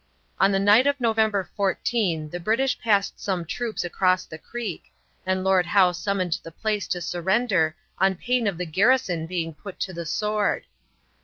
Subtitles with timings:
[0.39, 4.85] On the night of November 14 the British passed some troops across the creek,
[5.27, 9.79] and Lord Howe summoned the place to surrender on pain of the garrison being put
[9.81, 10.65] to the sword.